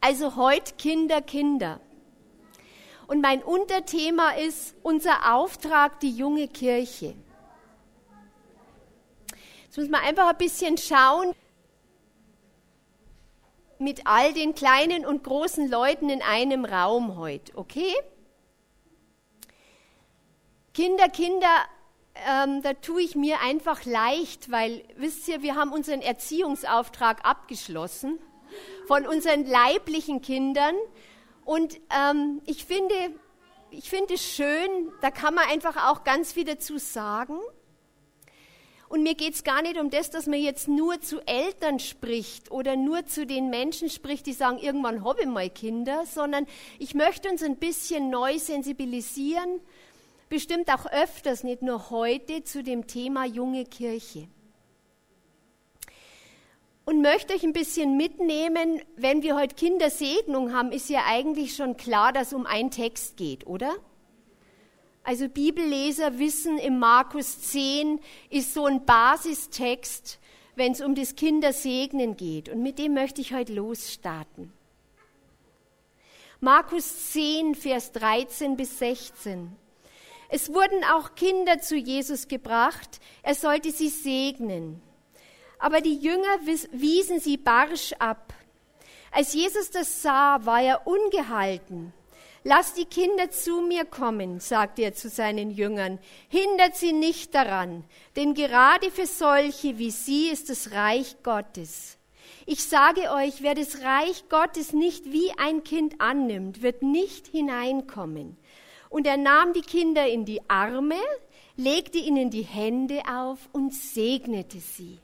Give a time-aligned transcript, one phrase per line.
[0.00, 1.80] Also heute Kinder, Kinder.
[3.08, 7.14] Und mein Unterthema ist unser Auftrag, die junge Kirche.
[9.64, 11.34] Jetzt muss man einfach ein bisschen schauen
[13.78, 17.94] mit all den kleinen und großen Leuten in einem Raum heute, okay?
[20.74, 21.64] Kinder, Kinder,
[22.28, 28.18] ähm, da tue ich mir einfach leicht, weil, wisst ihr, wir haben unseren Erziehungsauftrag abgeschlossen
[28.86, 30.74] von unseren leiblichen Kindern.
[31.44, 32.94] Und ähm, ich finde,
[33.70, 37.38] ich finde es schön, da kann man einfach auch ganz viel dazu sagen.
[38.88, 42.50] Und mir geht es gar nicht um das, dass man jetzt nur zu Eltern spricht
[42.50, 46.46] oder nur zu den Menschen spricht, die sagen, irgendwann habe ich mal Kinder, sondern
[46.78, 49.60] ich möchte uns ein bisschen neu sensibilisieren,
[50.30, 54.28] bestimmt auch öfters, nicht nur heute, zu dem Thema junge Kirche.
[56.88, 61.76] Und möchte euch ein bisschen mitnehmen, wenn wir heute Kindersegnung haben, ist ja eigentlich schon
[61.76, 63.74] klar, dass es um einen Text geht, oder?
[65.02, 70.18] Also Bibelleser wissen, im Markus 10 ist so ein Basistext,
[70.56, 72.48] wenn es um das Kindersegnen geht.
[72.48, 74.50] Und mit dem möchte ich heute losstarten.
[76.40, 79.54] Markus 10, Vers 13 bis 16.
[80.30, 84.80] Es wurden auch Kinder zu Jesus gebracht, er sollte sie segnen.
[85.58, 86.38] Aber die Jünger
[86.72, 88.32] wiesen sie barsch ab.
[89.10, 91.92] Als Jesus das sah, war er ungehalten.
[92.44, 95.98] Lass die Kinder zu mir kommen, sagte er zu seinen Jüngern.
[96.28, 97.84] Hindert sie nicht daran,
[98.16, 101.98] denn gerade für solche wie sie ist das Reich Gottes.
[102.46, 108.36] Ich sage euch, wer das Reich Gottes nicht wie ein Kind annimmt, wird nicht hineinkommen.
[108.88, 110.96] Und er nahm die Kinder in die Arme,
[111.56, 114.98] legte ihnen die Hände auf und segnete sie.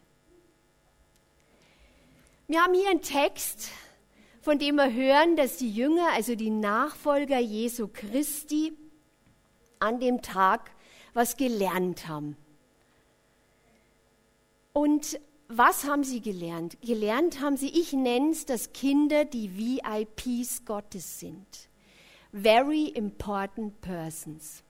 [2.46, 3.70] Wir haben hier einen Text,
[4.42, 8.74] von dem wir hören, dass die Jünger, also die Nachfolger Jesu Christi,
[9.78, 10.70] an dem Tag
[11.14, 12.36] was gelernt haben.
[14.74, 16.76] Und was haben sie gelernt?
[16.82, 21.46] Gelernt haben sie, ich nenne es, dass Kinder die VIPs Gottes sind.
[22.32, 24.63] Very important persons.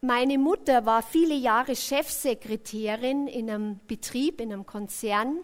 [0.00, 5.38] Meine Mutter war viele Jahre Chefsekretärin in einem Betrieb, in einem Konzern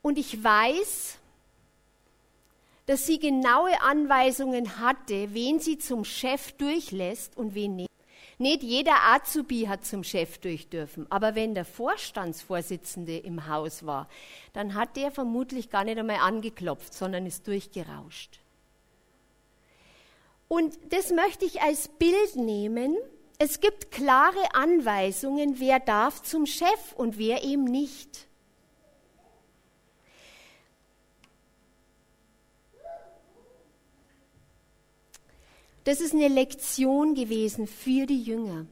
[0.00, 1.18] und ich weiß,
[2.86, 7.88] dass sie genaue Anweisungen hatte, wen sie zum Chef durchlässt und wen nicht.
[8.38, 14.08] Nicht jeder Azubi hat zum Chef durch dürfen, aber wenn der Vorstandsvorsitzende im Haus war,
[14.52, 18.40] dann hat der vermutlich gar nicht einmal angeklopft, sondern ist durchgerauscht.
[20.48, 22.96] Und das möchte ich als Bild nehmen.
[23.44, 28.28] Es gibt klare Anweisungen, wer darf zum Chef und wer eben nicht.
[35.82, 38.66] Das ist eine Lektion gewesen für die Jünger.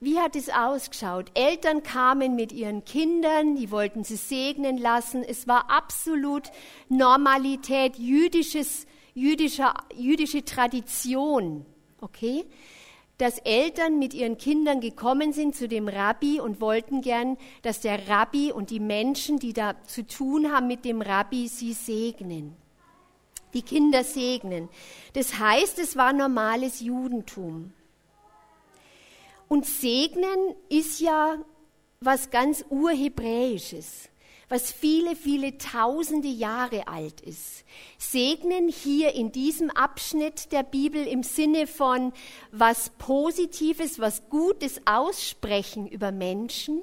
[0.00, 1.30] Wie hat es ausgeschaut?
[1.34, 5.22] Eltern kamen mit ihren Kindern, die wollten sie segnen lassen.
[5.22, 6.50] Es war absolut
[6.88, 11.64] Normalität, jüdisches, jüdischer, jüdische Tradition.
[12.00, 12.44] Okay?
[13.24, 18.06] Dass Eltern mit ihren Kindern gekommen sind zu dem Rabbi und wollten gern, dass der
[18.06, 22.54] Rabbi und die Menschen, die da zu tun haben mit dem Rabbi, sie segnen
[23.54, 24.68] die Kinder segnen.
[25.14, 27.72] Das heißt, es war normales Judentum.
[29.48, 31.36] Und segnen ist ja
[32.00, 34.08] was ganz urhebräisches,
[34.48, 37.64] was viele, viele tausende Jahre alt ist.
[37.98, 42.12] Segnen hier in diesem Abschnitt der Bibel im Sinne von
[42.52, 46.82] was Positives, was Gutes aussprechen über Menschen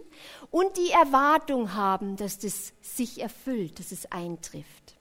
[0.49, 4.95] und die Erwartung haben, dass das sich erfüllt, dass es eintrifft.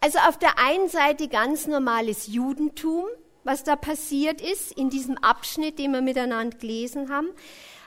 [0.00, 3.04] Also auf der einen Seite ganz normales Judentum,
[3.42, 7.30] was da passiert ist in diesem Abschnitt, den wir miteinander gelesen haben.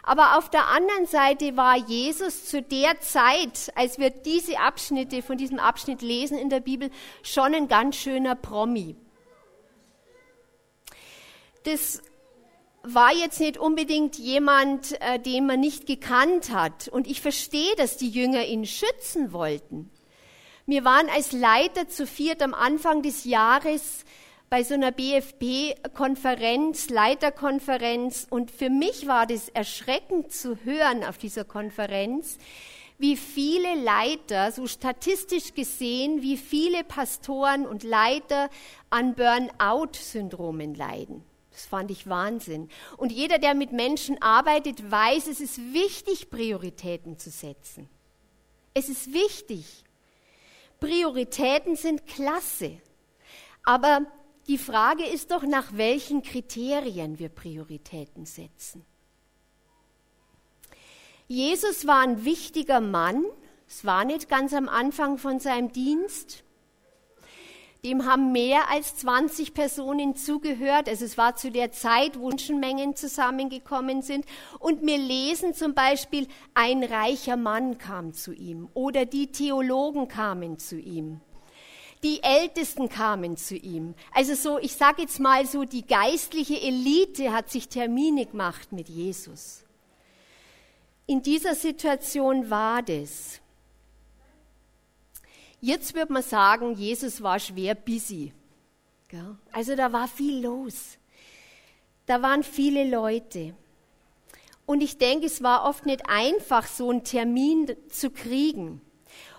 [0.03, 5.37] Aber auf der anderen Seite war Jesus zu der Zeit, als wir diese Abschnitte von
[5.37, 6.89] diesem Abschnitt lesen in der Bibel,
[7.21, 8.95] schon ein ganz schöner Promi.
[11.63, 12.01] Das
[12.83, 16.87] war jetzt nicht unbedingt jemand, äh, den man nicht gekannt hat.
[16.87, 19.91] Und ich verstehe, dass die Jünger ihn schützen wollten.
[20.65, 24.05] Wir waren als Leiter zu viert am Anfang des Jahres
[24.51, 28.27] bei so einer BFP-Konferenz, Leiterkonferenz.
[28.29, 32.37] Und für mich war das erschreckend zu hören auf dieser Konferenz,
[32.97, 38.49] wie viele Leiter, so statistisch gesehen, wie viele Pastoren und Leiter
[38.89, 41.23] an Burnout-Syndromen leiden.
[41.51, 42.67] Das fand ich Wahnsinn.
[42.97, 47.87] Und jeder, der mit Menschen arbeitet, weiß, es ist wichtig, Prioritäten zu setzen.
[48.73, 49.85] Es ist wichtig.
[50.81, 52.81] Prioritäten sind klasse.
[53.63, 54.05] Aber
[54.47, 58.85] die Frage ist doch, nach welchen Kriterien wir Prioritäten setzen.
[61.27, 63.23] Jesus war ein wichtiger Mann.
[63.67, 66.43] Es war nicht ganz am Anfang von seinem Dienst.
[67.85, 70.87] Dem haben mehr als 20 Personen zugehört.
[70.87, 74.25] Also es war zu der Zeit, wo Menschenmengen zusammengekommen sind.
[74.59, 80.59] Und wir lesen zum Beispiel, ein reicher Mann kam zu ihm oder die Theologen kamen
[80.59, 81.21] zu ihm.
[82.03, 83.93] Die Ältesten kamen zu ihm.
[84.11, 88.89] Also so, ich sage jetzt mal so, die geistliche Elite hat sich Termine gemacht mit
[88.89, 89.63] Jesus.
[91.05, 93.39] In dieser Situation war das.
[95.59, 98.33] Jetzt wird man sagen, Jesus war schwer busy.
[99.51, 100.97] Also da war viel los.
[102.05, 103.53] Da waren viele Leute.
[104.65, 108.81] Und ich denke, es war oft nicht einfach, so einen Termin zu kriegen.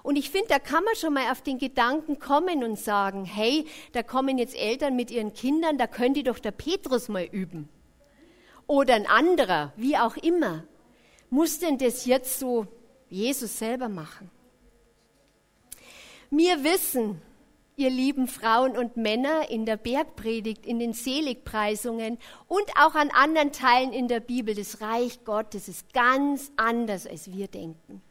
[0.02, 3.66] Und ich finde, da kann man schon mal auf den Gedanken kommen und sagen, hey,
[3.93, 7.69] da kommen jetzt Eltern mit ihren Kindern, da könnte doch der Petrus mal üben.
[8.66, 10.64] Oder ein anderer, wie auch immer.
[11.31, 12.66] Muss denn das jetzt so
[13.08, 14.31] Jesus selber machen?
[16.31, 17.20] Wir wissen,
[17.76, 23.52] ihr lieben Frauen und Männer in der Bergpredigt, in den Seligpreisungen und auch an anderen
[23.52, 28.02] Teilen in der Bibel, das Reich Gottes ist ganz anders, als wir denken.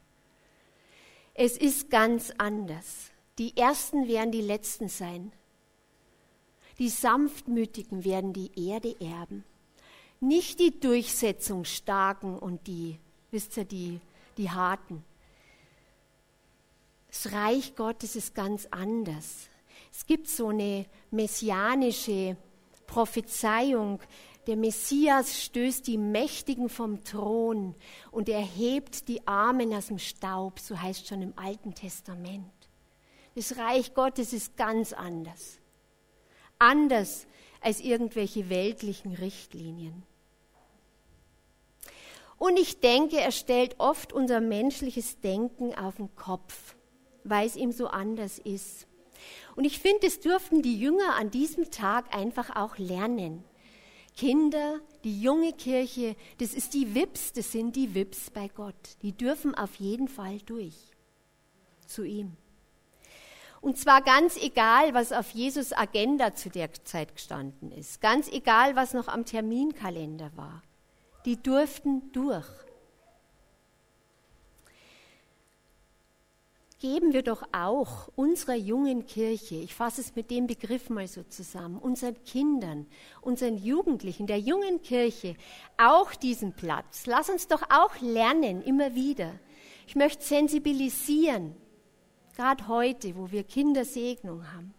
[1.43, 3.09] Es ist ganz anders.
[3.39, 5.31] Die Ersten werden die Letzten sein.
[6.77, 9.43] Die Sanftmütigen werden die Erde erben.
[10.19, 12.99] Nicht die Durchsetzungsstarken und die,
[13.31, 13.99] wisst ihr, die,
[14.38, 15.03] die Harten.
[17.07, 19.49] Das Reich Gottes ist ganz anders.
[19.91, 22.37] Es gibt so eine messianische
[22.85, 23.99] Prophezeiung,
[24.47, 27.75] der Messias stößt die Mächtigen vom Thron
[28.09, 32.51] und erhebt die Armen aus dem Staub, so heißt schon im Alten Testament.
[33.35, 35.59] Das Reich Gottes ist ganz anders.
[36.59, 37.27] Anders
[37.61, 40.03] als irgendwelche weltlichen Richtlinien.
[42.37, 46.75] Und ich denke, er stellt oft unser menschliches Denken auf den Kopf,
[47.23, 48.87] weil es ihm so anders ist.
[49.55, 53.44] Und ich finde, es dürften die Jünger an diesem Tag einfach auch lernen.
[54.15, 58.97] Kinder, die junge Kirche, das ist die Wips, das sind die Wips bei Gott.
[59.01, 60.75] Die dürfen auf jeden Fall durch
[61.87, 62.37] zu ihm.
[63.61, 68.75] Und zwar ganz egal, was auf Jesus Agenda zu der Zeit gestanden ist, ganz egal,
[68.75, 70.63] was noch am Terminkalender war.
[71.25, 72.47] Die durften durch.
[76.81, 81.22] Geben wir doch auch unserer jungen Kirche, ich fasse es mit dem Begriff mal so
[81.22, 82.88] zusammen, unseren Kindern,
[83.22, 85.36] unseren Jugendlichen, der jungen Kirche
[85.78, 87.06] auch diesen Platz.
[87.06, 89.31] Lass uns doch auch lernen, immer wieder.
[89.86, 91.56] Ich möchte sensibilisieren,
[92.36, 94.74] gerade heute, wo wir Kindersegnung haben.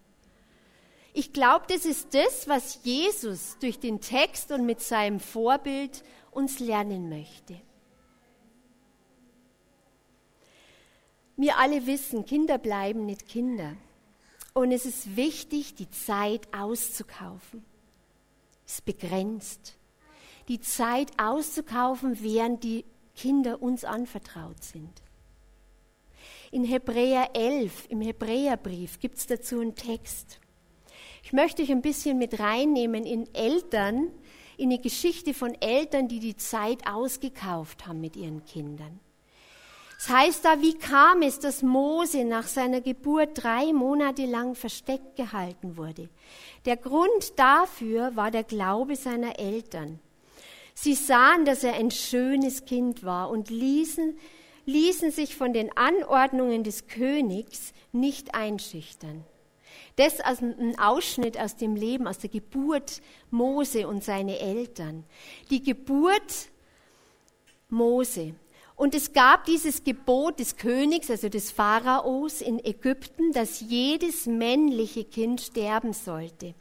[1.13, 6.03] Ich glaube, das ist das, was Jesus durch den Text und mit seinem Vorbild
[6.33, 7.55] uns lernen möchte.
[11.43, 13.75] Wir alle wissen, Kinder bleiben nicht Kinder.
[14.55, 17.65] Und es ist wichtig, die Zeit auszukaufen.
[18.65, 19.77] Es ist begrenzt.
[20.47, 22.85] Die Zeit auszukaufen, während die
[23.17, 24.93] Kinder uns anvertraut sind.
[26.53, 30.39] In Hebräer 11, im Hebräerbrief, gibt es dazu einen Text.
[31.25, 34.13] Ich möchte euch ein bisschen mit reinnehmen in Eltern,
[34.57, 39.01] in die Geschichte von Eltern, die die Zeit ausgekauft haben mit ihren Kindern.
[40.03, 44.57] Es das heißt da, wie kam es, dass Mose nach seiner Geburt drei Monate lang
[44.57, 46.09] versteckt gehalten wurde?
[46.65, 50.01] Der Grund dafür war der Glaube seiner Eltern.
[50.75, 54.19] Sie sahen, dass er ein schönes Kind war und ließen,
[54.67, 59.23] ließen sich von den Anordnungen des Königs nicht einschüchtern.
[59.95, 65.05] Das ist ein Ausschnitt aus dem Leben, aus der Geburt Mose und seine Eltern.
[65.49, 66.49] Die Geburt
[67.69, 68.35] Mose.
[68.83, 75.05] Und es gab dieses Gebot des Königs, also des Pharaos in Ägypten, dass jedes männliche
[75.05, 76.57] Kind sterben sollte.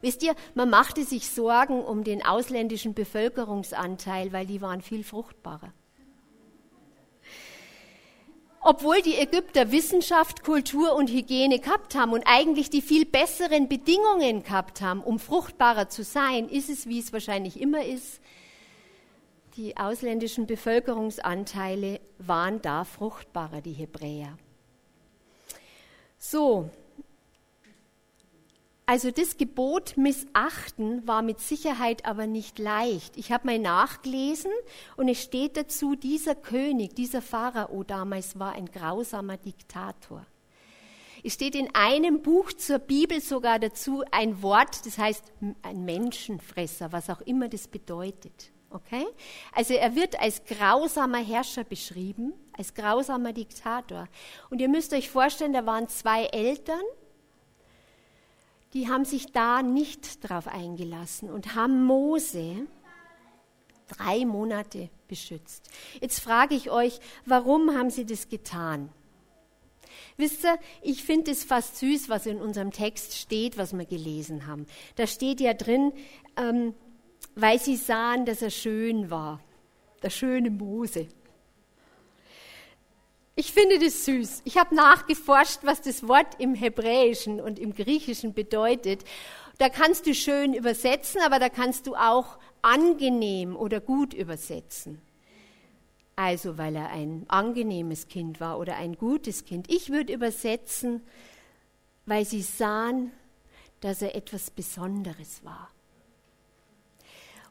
[0.00, 5.74] Wisst ihr, man machte sich Sorgen um den ausländischen Bevölkerungsanteil, weil die waren viel fruchtbarer.
[8.62, 14.42] Obwohl die Ägypter Wissenschaft, Kultur und Hygiene gehabt haben und eigentlich die viel besseren Bedingungen
[14.42, 18.22] gehabt haben, um fruchtbarer zu sein, ist es, wie es wahrscheinlich immer ist,
[19.56, 24.36] die ausländischen Bevölkerungsanteile waren da fruchtbarer, die Hebräer.
[26.18, 26.70] So,
[28.86, 33.16] also das Gebot missachten war mit Sicherheit aber nicht leicht.
[33.16, 34.50] Ich habe mal nachgelesen
[34.96, 40.26] und es steht dazu, dieser König, dieser Pharao damals war ein grausamer Diktator.
[41.22, 45.32] Es steht in einem Buch zur Bibel sogar dazu ein Wort, das heißt
[45.62, 48.50] ein Menschenfresser, was auch immer das bedeutet.
[48.74, 49.06] Okay?
[49.52, 54.08] Also er wird als grausamer Herrscher beschrieben, als grausamer Diktator.
[54.50, 56.82] Und ihr müsst euch vorstellen, da waren zwei Eltern,
[58.72, 62.66] die haben sich da nicht drauf eingelassen und haben Mose
[63.86, 65.70] drei Monate beschützt.
[66.00, 68.88] Jetzt frage ich euch, warum haben sie das getan?
[70.16, 74.48] Wisst ihr, ich finde es fast süß, was in unserem Text steht, was wir gelesen
[74.48, 74.66] haben.
[74.96, 75.92] Da steht ja drin,
[76.36, 76.74] ähm,
[77.34, 79.40] weil sie sahen, dass er schön war.
[80.02, 81.08] Der schöne Mose.
[83.36, 84.42] Ich finde das süß.
[84.44, 89.04] Ich habe nachgeforscht, was das Wort im Hebräischen und im Griechischen bedeutet.
[89.58, 95.00] Da kannst du schön übersetzen, aber da kannst du auch angenehm oder gut übersetzen.
[96.16, 99.68] Also, weil er ein angenehmes Kind war oder ein gutes Kind.
[99.68, 101.02] Ich würde übersetzen,
[102.06, 103.10] weil sie sahen,
[103.80, 105.73] dass er etwas Besonderes war.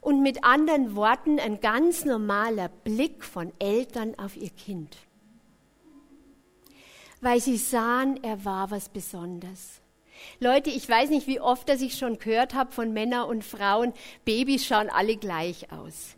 [0.04, 4.96] Und mit anderen Worten ein ganz normaler Blick von Eltern auf ihr Kind
[7.24, 9.80] weil sie sahen, er war was Besonderes.
[10.38, 13.92] Leute, ich weiß nicht, wie oft dass ich schon gehört habe von Männern und Frauen,
[14.24, 16.16] Babys schauen alle gleich aus.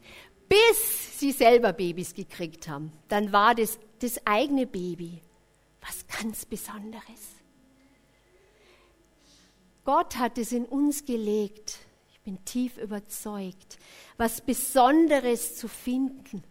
[0.49, 5.23] Bis sie selber Babys gekriegt haben, dann war das das eigene Baby
[5.81, 7.37] was ganz Besonderes.
[9.85, 11.78] Gott hat es in uns gelegt,
[12.26, 13.78] bin tief überzeugt,
[14.16, 16.42] was Besonderes zu finden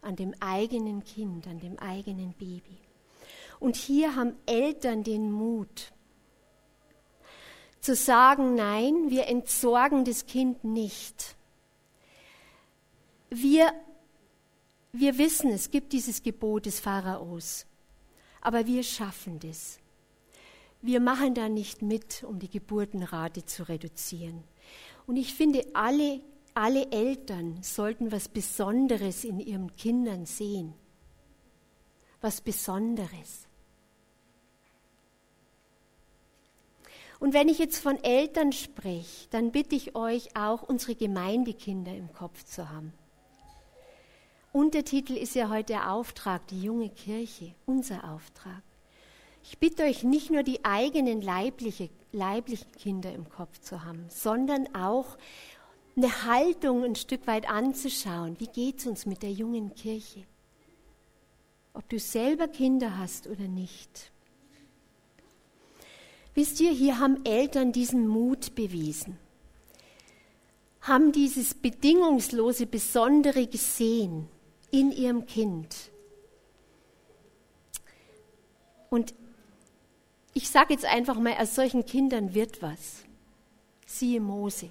[0.00, 2.78] an dem eigenen Kind, an dem eigenen Baby.
[3.60, 5.92] Und hier haben Eltern den Mut
[7.80, 11.36] zu sagen, nein, wir entsorgen das Kind nicht.
[13.28, 13.70] Wir,
[14.92, 17.66] wir wissen, es gibt dieses Gebot des Pharaos,
[18.40, 19.78] aber wir schaffen das.
[20.80, 24.44] Wir machen da nicht mit, um die Geburtenrate zu reduzieren.
[25.08, 26.20] Und ich finde, alle,
[26.52, 30.74] alle Eltern sollten was Besonderes in ihren Kindern sehen.
[32.20, 33.48] Was Besonderes.
[37.20, 42.12] Und wenn ich jetzt von Eltern spreche, dann bitte ich euch auch, unsere Gemeindekinder im
[42.12, 42.92] Kopf zu haben.
[44.52, 48.62] Untertitel ist ja heute der Auftrag, die junge Kirche, unser Auftrag.
[49.50, 54.74] Ich bitte euch nicht nur die eigenen leibliche, leiblichen Kinder im Kopf zu haben, sondern
[54.74, 55.16] auch
[55.96, 58.38] eine Haltung ein Stück weit anzuschauen.
[58.38, 60.24] Wie geht es uns mit der jungen Kirche?
[61.72, 64.12] Ob du selber Kinder hast oder nicht.
[66.34, 69.18] Wisst ihr, hier haben Eltern diesen Mut bewiesen,
[70.82, 74.28] haben dieses bedingungslose Besondere gesehen
[74.70, 75.90] in ihrem Kind.
[78.90, 79.14] Und
[80.38, 83.02] ich sage jetzt einfach mal, aus solchen Kindern wird was.
[83.86, 84.70] Siehe Mose.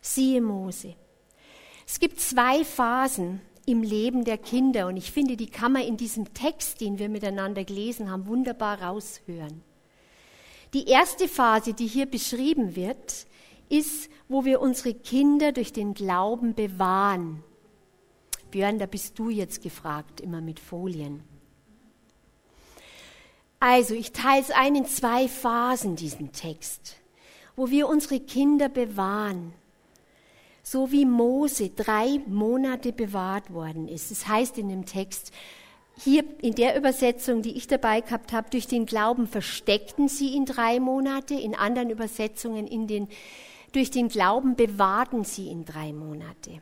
[0.00, 0.94] Siehe Mose.
[1.84, 4.86] Es gibt zwei Phasen im Leben der Kinder.
[4.86, 8.82] Und ich finde, die kann man in diesem Text, den wir miteinander gelesen haben, wunderbar
[8.82, 9.62] raushören.
[10.72, 13.26] Die erste Phase, die hier beschrieben wird,
[13.68, 17.42] ist, wo wir unsere Kinder durch den Glauben bewahren.
[18.52, 21.24] Björn, da bist du jetzt gefragt, immer mit Folien.
[23.60, 26.96] Also, ich teile es ein in zwei Phasen, diesen Text,
[27.54, 29.54] wo wir unsere Kinder bewahren
[30.70, 34.12] so wie Mose drei Monate bewahrt worden ist.
[34.12, 35.32] Es das heißt in dem Text,
[35.98, 40.44] hier in der Übersetzung, die ich dabei gehabt habe, durch den Glauben versteckten sie ihn
[40.44, 43.08] drei Monate, in anderen Übersetzungen in den,
[43.72, 46.60] durch den Glauben bewahrten sie ihn drei Monate.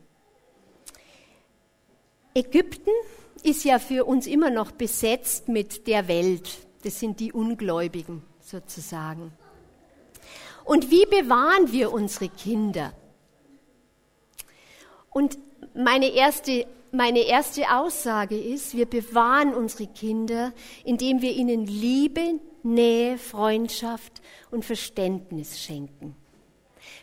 [2.35, 2.91] Ägypten
[3.43, 6.68] ist ja für uns immer noch besetzt mit der Welt.
[6.89, 9.31] Das sind die Ungläubigen sozusagen.
[10.65, 12.95] Und wie bewahren wir unsere Kinder?
[15.11, 15.37] Und
[15.75, 23.19] meine erste, meine erste Aussage ist, wir bewahren unsere Kinder, indem wir ihnen Liebe, Nähe,
[23.19, 26.17] Freundschaft und Verständnis schenken.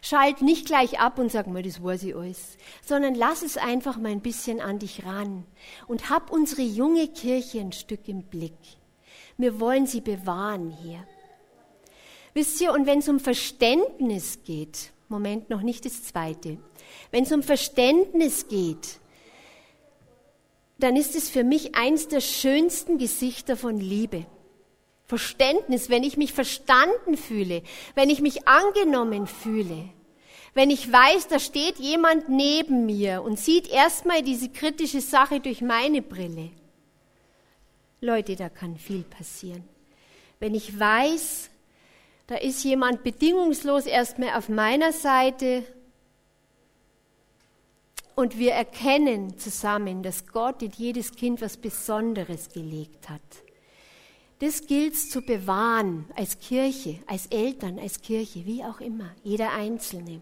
[0.01, 3.97] Schalt nicht gleich ab und sag mal, das weiß ich alles, sondern lass es einfach
[3.97, 5.45] mal ein bisschen an dich ran
[5.85, 8.57] und hab unsere junge Kirche ein Stück im Blick.
[9.37, 11.05] Wir wollen sie bewahren hier.
[12.33, 16.57] Wisst ihr, und wenn es um Verständnis geht, Moment noch nicht das zweite,
[17.11, 18.99] wenn es um Verständnis geht,
[20.77, 24.25] dann ist es für mich eins der schönsten Gesichter von Liebe.
[25.05, 27.61] Verständnis, wenn ich mich verstanden fühle,
[27.93, 29.89] wenn ich mich angenommen fühle,
[30.55, 35.61] wenn ich weiß, da steht jemand neben mir und sieht erstmal diese kritische Sache durch
[35.61, 36.49] meine Brille.
[38.05, 39.63] Leute, da kann viel passieren.
[40.39, 41.49] wenn ich weiß,
[42.27, 45.63] da ist jemand bedingungslos erstmal auf meiner Seite
[48.15, 53.21] und wir erkennen zusammen, dass Gott in jedes Kind was Besonderes gelegt hat.
[54.39, 60.21] Das gilt zu bewahren als Kirche, als Eltern, als Kirche, wie auch immer, jeder Einzelne.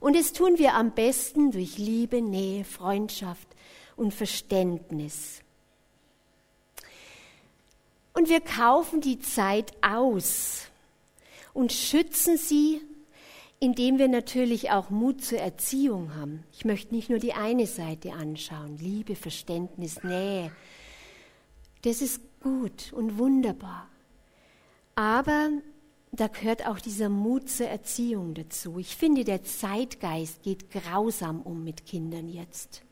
[0.00, 3.48] Und das tun wir am besten durch Liebe, Nähe, Freundschaft
[3.96, 5.42] und Verständnis.
[8.16, 10.68] Und wir kaufen die Zeit aus
[11.52, 12.80] und schützen sie,
[13.60, 16.42] indem wir natürlich auch Mut zur Erziehung haben.
[16.50, 20.50] Ich möchte nicht nur die eine Seite anschauen, Liebe, Verständnis, Nähe.
[21.82, 23.86] Das ist gut und wunderbar.
[24.94, 25.50] Aber
[26.10, 28.78] da gehört auch dieser Mut zur Erziehung dazu.
[28.78, 32.85] Ich finde, der Zeitgeist geht grausam um mit Kindern jetzt.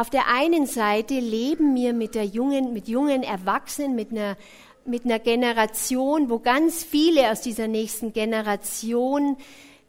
[0.00, 4.38] Auf der einen Seite leben wir mit, der jungen, mit jungen Erwachsenen, mit einer,
[4.86, 9.36] mit einer Generation, wo ganz viele aus dieser nächsten Generation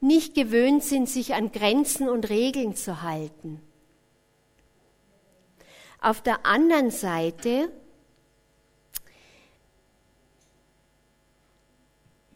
[0.02, 3.62] nicht gewöhnt sind, sich an Grenzen und Regeln zu halten.
[6.02, 7.72] Auf der anderen Seite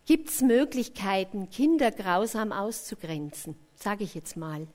[0.06, 4.66] gibt es Möglichkeiten, Kinder grausam auszugrenzen, sage ich jetzt mal.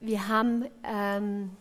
[0.00, 1.56] Wir haben ähm,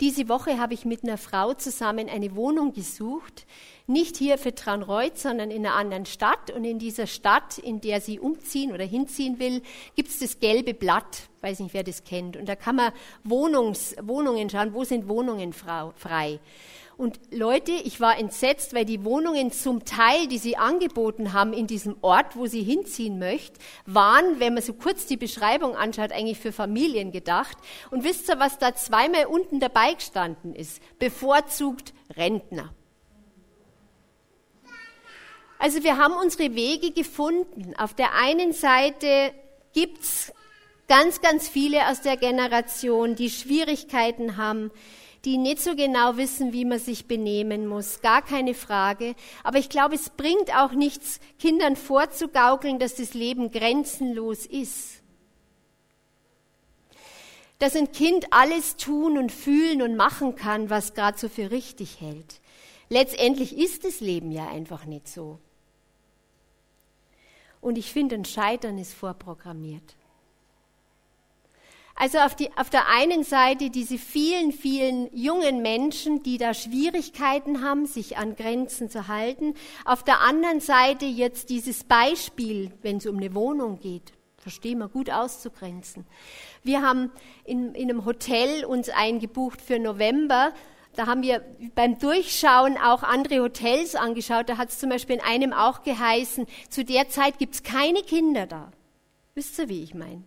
[0.00, 3.46] diese Woche habe ich mit einer Frau zusammen eine Wohnung gesucht,
[3.86, 6.50] nicht hier für Traunreuth, sondern in einer anderen Stadt.
[6.50, 9.62] Und in dieser Stadt, in der sie umziehen oder hinziehen will,
[9.94, 11.28] gibt es das gelbe Blatt.
[11.40, 12.36] Weiß nicht, wer das kennt.
[12.36, 12.92] Und da kann man
[13.22, 16.40] Wohnungs, Wohnungen schauen, wo sind Wohnungen frei.
[16.96, 21.66] Und Leute, ich war entsetzt, weil die Wohnungen zum Teil, die sie angeboten haben in
[21.66, 26.38] diesem Ort, wo sie hinziehen möchte, waren, wenn man so kurz die Beschreibung anschaut, eigentlich
[26.38, 27.58] für Familien gedacht.
[27.90, 30.80] Und wisst ihr, was da zweimal unten dabei gestanden ist?
[30.98, 32.72] Bevorzugt Rentner.
[35.58, 37.74] Also wir haben unsere Wege gefunden.
[37.76, 39.32] Auf der einen Seite
[39.74, 40.32] gibt's
[40.88, 44.70] ganz, ganz viele aus der Generation, die Schwierigkeiten haben,
[45.26, 49.16] die nicht so genau wissen, wie man sich benehmen muss, gar keine Frage.
[49.42, 55.02] Aber ich glaube, es bringt auch nichts, Kindern vorzugaukeln, dass das Leben grenzenlos ist.
[57.58, 62.00] Dass ein Kind alles tun und fühlen und machen kann, was gerade so für richtig
[62.00, 62.40] hält.
[62.88, 65.40] Letztendlich ist das Leben ja einfach nicht so.
[67.60, 69.96] Und ich finde, ein Scheitern ist vorprogrammiert.
[71.98, 77.62] Also auf, die, auf der einen Seite diese vielen, vielen jungen Menschen, die da Schwierigkeiten
[77.62, 79.54] haben, sich an Grenzen zu halten.
[79.86, 84.88] Auf der anderen Seite jetzt dieses Beispiel, wenn es um eine Wohnung geht, verstehen wir
[84.88, 86.04] gut auszugrenzen.
[86.62, 87.10] Wir haben
[87.44, 90.52] in, in einem Hotel uns eingebucht für November.
[90.96, 91.42] Da haben wir
[91.74, 94.50] beim Durchschauen auch andere Hotels angeschaut.
[94.50, 98.02] Da hat es zum Beispiel in einem auch geheißen, zu der Zeit gibt es keine
[98.02, 98.70] Kinder da.
[99.34, 100.22] Wisst ihr, wie ich meine?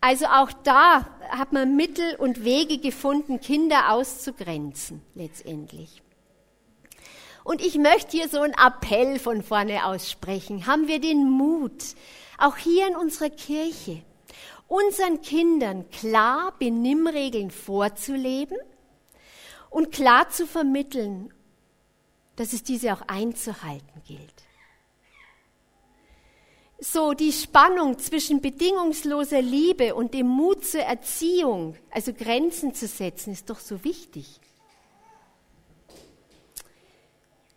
[0.00, 6.02] Also auch da hat man Mittel und Wege gefunden, Kinder auszugrenzen letztendlich.
[7.44, 10.66] Und ich möchte hier so einen Appell von vorne aussprechen.
[10.66, 11.94] Haben wir den Mut,
[12.38, 14.02] auch hier in unserer Kirche,
[14.68, 18.58] unseren Kindern klar Benimmregeln vorzuleben
[19.70, 21.32] und klar zu vermitteln,
[22.34, 24.45] dass es diese auch einzuhalten gilt
[26.78, 33.32] so die Spannung zwischen bedingungsloser Liebe und dem Mut zur Erziehung, also Grenzen zu setzen,
[33.32, 34.40] ist doch so wichtig.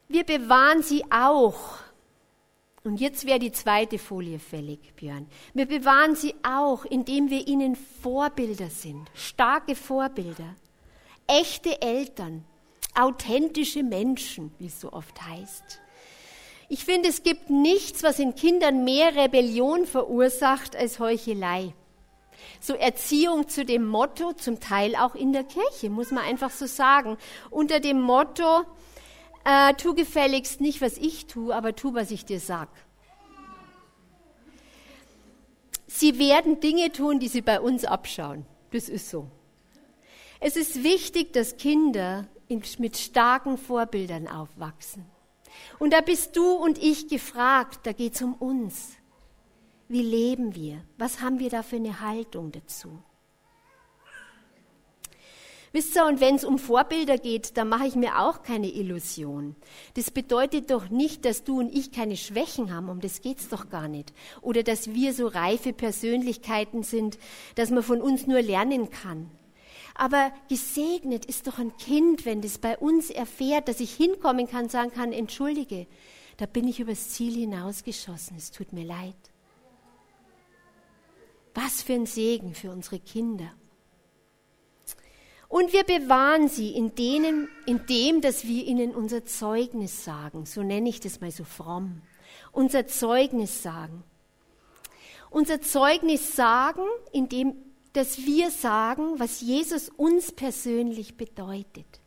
[0.08, 1.79] Wir bewahren sie auch.
[2.84, 5.27] Und jetzt wäre die zweite Folie fällig, Björn.
[5.53, 10.55] Wir bewahren sie auch, indem wir ihnen Vorbilder sind, starke Vorbilder,
[11.27, 12.45] echte Eltern,
[12.95, 15.82] authentische Menschen, wie es so oft heißt.
[16.71, 21.73] Ich finde, es gibt nichts, was in Kindern mehr Rebellion verursacht als Heuchelei.
[22.62, 26.67] So Erziehung zu dem Motto, zum Teil auch in der Kirche, muss man einfach so
[26.67, 27.17] sagen,
[27.49, 28.65] unter dem Motto,
[29.45, 32.69] äh, tu gefälligst nicht, was ich tue, aber tu, was ich dir sag.
[35.88, 38.45] Sie werden Dinge tun, die sie bei uns abschauen.
[38.71, 39.27] Das ist so.
[40.39, 42.27] Es ist wichtig, dass Kinder
[42.77, 45.05] mit starken Vorbildern aufwachsen.
[45.80, 48.93] Und da bist du und ich gefragt, da geht es um uns.
[49.88, 50.84] Wie leben wir?
[50.98, 53.00] Was haben wir da für eine Haltung dazu?
[55.72, 59.56] Wisst ihr, und wenn es um Vorbilder geht, da mache ich mir auch keine Illusion.
[59.93, 63.69] Das bedeutet doch nicht, dass du und ich keine Schwächen haben, um das geht's doch
[63.69, 64.12] gar nicht.
[64.41, 67.19] Oder dass wir so reife Persönlichkeiten sind,
[67.54, 69.30] dass man von uns nur lernen kann.
[70.00, 74.70] Aber gesegnet ist doch ein Kind, wenn das bei uns erfährt, dass ich hinkommen kann,
[74.70, 75.88] sagen kann, entschuldige,
[76.38, 79.18] da bin ich übers Ziel hinausgeschossen, es tut mir leid.
[81.54, 83.52] Was für ein Segen für unsere Kinder.
[85.50, 90.46] Und wir bewahren sie in, denen, in dem, dass wir ihnen unser Zeugnis sagen.
[90.46, 92.04] So nenne ich das mal so fromm.
[92.54, 94.06] Unser Zeugnis sagen.
[95.30, 102.02] Unser Zeugnis sagen, indem dass wir sagen, was Jesus uns persönlich bedeutet.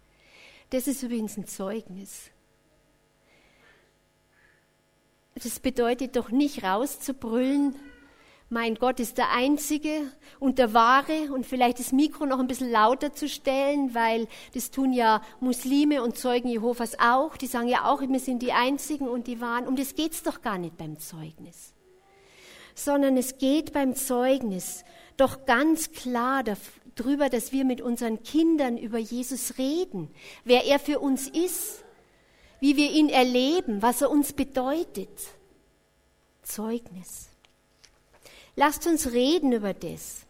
[0.71, 2.31] Das ist übrigens ein Zeugnis.
[5.35, 7.75] Das bedeutet doch nicht rauszubrüllen,
[8.53, 12.71] mein Gott ist der Einzige und der Wahre und vielleicht das Mikro noch ein bisschen
[12.71, 17.39] lauter zu stellen, weil das tun ja Muslime und Zeugen Jehovas auch.
[17.39, 19.67] Die sagen ja auch, wir sind die Einzigen und die Wahren.
[19.67, 21.73] Um das geht's doch gar nicht beim Zeugnis.
[22.75, 24.85] Sondern es geht beim Zeugnis
[25.23, 26.43] doch ganz klar
[26.97, 30.11] darüber, dass wir mit unseren Kindern über Jesus reden,
[30.45, 31.85] wer er für uns ist,
[32.61, 35.09] wie wir ihn erleben, was er uns bedeutet.
[36.43, 37.29] Zeugnis.
[38.57, 40.27] Lasst uns reden über das.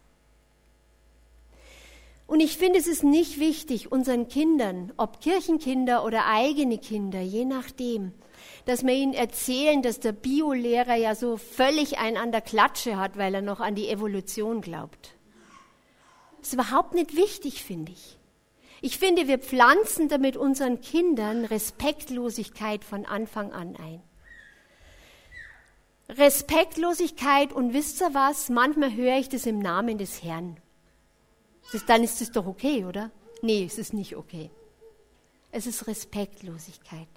[2.26, 7.44] Und ich finde, es ist nicht wichtig, unseren Kindern, ob Kirchenkinder oder eigene Kinder, je
[7.44, 8.12] nachdem,
[8.64, 13.16] dass wir ihnen erzählen, dass der Biolehrer ja so völlig einen an der Klatsche hat,
[13.16, 15.14] weil er noch an die Evolution glaubt.
[16.38, 18.18] Das ist überhaupt nicht wichtig, finde ich.
[18.80, 24.02] Ich finde, wir pflanzen damit unseren Kindern Respektlosigkeit von Anfang an ein.
[26.08, 28.48] Respektlosigkeit und wisst ihr was?
[28.48, 30.56] Manchmal höre ich das im Namen des Herrn.
[31.72, 33.10] Das, dann ist es doch okay, oder?
[33.40, 34.50] Nee, es ist nicht okay.
[35.52, 37.08] Es ist Respektlosigkeit.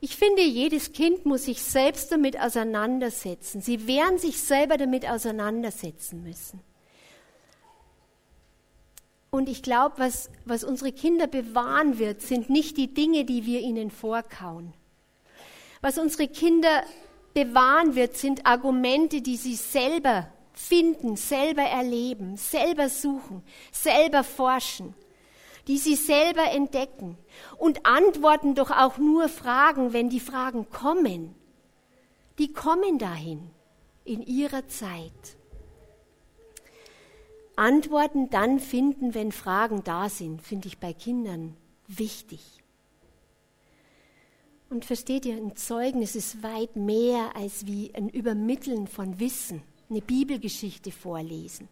[0.00, 3.60] Ich finde, jedes Kind muss sich selbst damit auseinandersetzen.
[3.60, 6.60] Sie werden sich selber damit auseinandersetzen müssen.
[9.30, 13.60] Und ich glaube, was, was unsere Kinder bewahren wird, sind nicht die Dinge, die wir
[13.60, 14.72] ihnen vorkauen.
[15.82, 16.84] Was unsere Kinder
[17.34, 24.94] bewahren wird, sind Argumente, die sie selber finden, selber erleben, selber suchen, selber forschen,
[25.66, 27.16] die sie selber entdecken
[27.58, 31.34] und antworten doch auch nur Fragen, wenn die Fragen kommen.
[32.38, 33.50] Die kommen dahin
[34.04, 35.36] in ihrer Zeit.
[37.56, 41.56] Antworten dann finden, wenn Fragen da sind, finde ich bei Kindern
[41.88, 42.40] wichtig.
[44.68, 50.02] Und versteht ihr, ein Zeugnis ist weit mehr als wie ein Übermitteln von Wissen, eine
[50.02, 51.68] Bibelgeschichte vorlesen.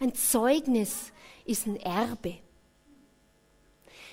[0.00, 1.12] Ein Zeugnis
[1.44, 2.38] ist ein Erbe.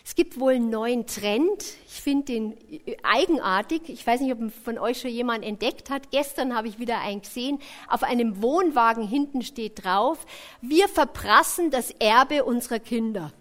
[0.07, 1.63] Es gibt wohl einen neuen Trend.
[1.87, 2.55] Ich finde den
[3.01, 3.89] eigenartig.
[3.89, 6.11] Ich weiß nicht, ob von euch schon jemand entdeckt hat.
[6.11, 7.59] Gestern habe ich wieder einen gesehen.
[7.87, 10.19] Auf einem Wohnwagen hinten steht drauf,
[10.61, 13.33] wir verprassen das Erbe unserer Kinder.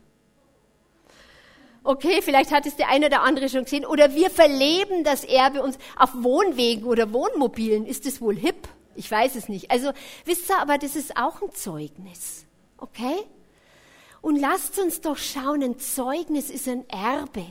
[1.82, 3.84] Okay, vielleicht hat es der eine oder andere schon gesehen.
[3.84, 7.84] Oder wir verleben das Erbe uns auf Wohnwegen oder Wohnmobilen.
[7.84, 8.68] Ist es wohl hip?
[8.94, 9.70] Ich weiß es nicht.
[9.70, 9.92] Also,
[10.24, 12.46] wisst ihr, aber das ist auch ein Zeugnis.
[12.78, 13.16] Okay?
[14.24, 17.44] Und lasst uns doch schauen, ein Zeugnis ist ein Erbe.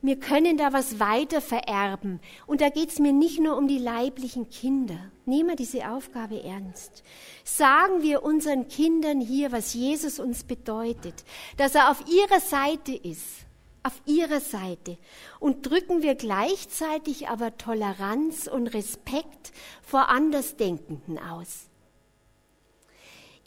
[0.00, 2.18] Wir können da was weiter vererben.
[2.46, 4.96] Und da geht es mir nicht nur um die leiblichen Kinder.
[5.26, 7.02] Nehmen wir diese Aufgabe ernst.
[7.44, 11.22] Sagen wir unseren Kindern hier, was Jesus uns bedeutet,
[11.58, 13.44] dass er auf ihrer Seite ist,
[13.82, 14.96] auf ihrer Seite.
[15.38, 19.52] Und drücken wir gleichzeitig aber Toleranz und Respekt
[19.82, 21.68] vor Andersdenkenden aus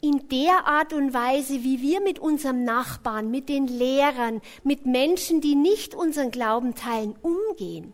[0.06, 5.40] in der Art und Weise, wie wir mit unserem Nachbarn, mit den Lehrern, mit Menschen,
[5.40, 7.92] die nicht unseren Glauben teilen, umgehen.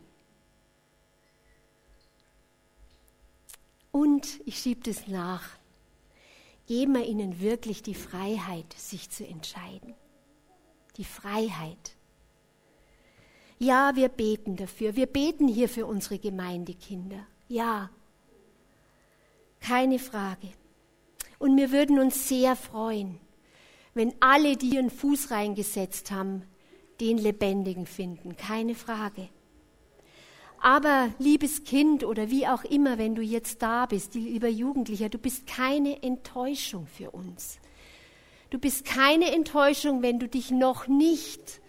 [3.91, 5.49] Und ich schiebe das nach.
[6.67, 9.95] Geben wir ihnen wirklich die Freiheit, sich zu entscheiden.
[10.97, 11.95] Die Freiheit.
[13.57, 14.95] Ja, wir beten dafür.
[14.95, 17.25] Wir beten hier für unsere Gemeindekinder.
[17.47, 17.89] Ja,
[19.59, 20.49] keine Frage.
[21.43, 23.19] Und wir würden uns sehr freuen,
[23.93, 26.43] wenn alle, die ihren Fuß reingesetzt haben,
[27.01, 28.37] den Lebendigen finden.
[28.37, 29.27] Keine Frage.
[30.61, 35.17] Aber liebes Kind oder wie auch immer, wenn du jetzt da bist, lieber Jugendlicher, du
[35.17, 37.59] bist keine Enttäuschung für uns.
[38.49, 41.59] Du bist keine Enttäuschung, wenn du dich noch nicht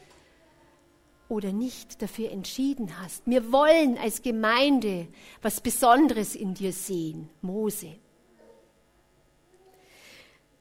[1.28, 3.26] oder nicht dafür entschieden hast.
[3.26, 5.08] Wir wollen als Gemeinde
[5.42, 7.96] was Besonderes in dir sehen, Mose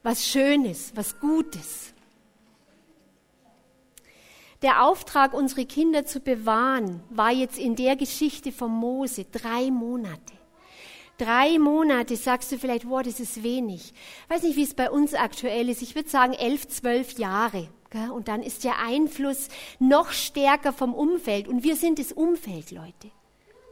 [0.03, 1.93] was Schönes, was Gutes.
[4.61, 10.33] Der Auftrag, unsere Kinder zu bewahren, war jetzt in der Geschichte von Mose drei Monate.
[11.17, 13.93] Drei Monate sagst du vielleicht, wow, das ist wenig.
[14.29, 15.81] Weiß nicht, wie es bei uns aktuell ist.
[15.81, 17.67] Ich würde sagen elf, zwölf Jahre.
[18.11, 21.47] Und dann ist der Einfluss noch stärker vom Umfeld.
[21.47, 23.11] Und wir sind das Umfeld, Leute,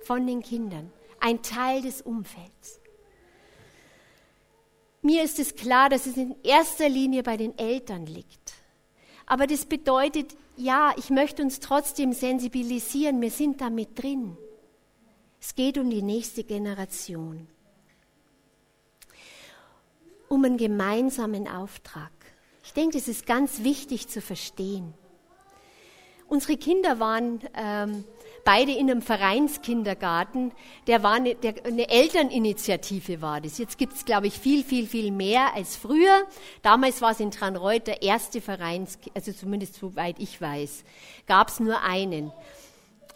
[0.04, 0.92] von den Kindern.
[1.20, 2.81] Ein Teil des Umfelds.
[5.02, 8.54] Mir ist es klar, dass es in erster Linie bei den Eltern liegt.
[9.26, 13.22] Aber das bedeutet, ja, ich möchte uns trotzdem sensibilisieren.
[13.22, 14.38] Wir sind da mit drin.
[15.40, 17.48] Es geht um die nächste Generation.
[20.30, 22.12] Um einen gemeinsamen Auftrag.
[22.64, 24.94] Ich denke, das ist ganz wichtig zu verstehen.
[26.28, 28.06] Unsere Kinder waren ähm,
[28.44, 30.52] beide in einem Vereinskindergarten.
[30.88, 33.58] Der war eine, der, eine Elterninitiative war das.
[33.58, 36.28] Jetzt gibt es, glaube ich, viel, viel, viel mehr als früher.
[36.62, 40.84] Damals war es in Tranreuth der erste Vereins, also zumindest soweit ich weiß,
[41.28, 42.32] gab es nur einen.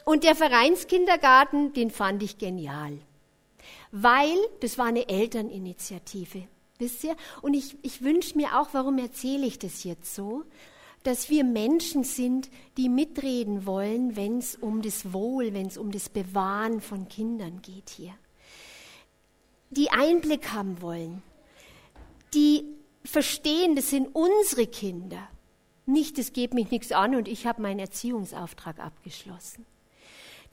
[0.03, 2.99] Und der Vereinskindergarten, den fand ich genial.
[3.91, 6.47] Weil das war eine Elterninitiative.
[6.77, 7.15] Wisst ihr?
[7.41, 10.43] Und ich, ich wünsche mir auch, warum erzähle ich das jetzt so?
[11.05, 15.91] Dass wir Menschen sind, die mitreden wollen, wenn es um das Wohl, wenn es um
[15.91, 18.13] das Bewahren von Kindern geht hier.
[19.69, 21.23] Die Einblick haben wollen.
[22.33, 22.65] Die
[23.05, 25.29] verstehen, das sind unsere Kinder.
[25.85, 29.65] Nicht, es geht mich nichts an und ich habe meinen Erziehungsauftrag abgeschlossen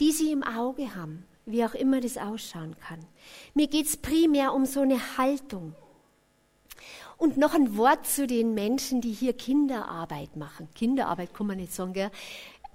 [0.00, 2.98] die sie im Auge haben, wie auch immer das ausschauen kann.
[3.54, 5.74] Mir geht es primär um so eine Haltung.
[7.22, 10.68] Und noch ein Wort zu den Menschen, die hier Kinderarbeit machen.
[10.74, 12.10] Kinderarbeit kann man nicht sagen, gell?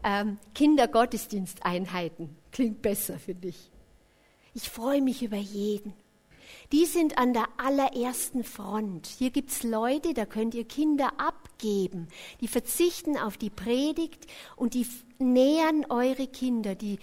[0.06, 2.30] Ähm, Kindergottesdiensteinheiten.
[2.54, 3.70] Klingt besser, finde ich.
[4.54, 5.92] Ich freue mich über jeden.
[6.72, 9.08] Die sind an der allerersten Front.
[9.08, 12.08] Hier gibt es Leute, da könnt ihr Kinder abgeben.
[12.40, 14.88] Die verzichten auf die Predigt und die
[15.20, 16.74] nähern eure Kinder.
[16.74, 17.00] Die,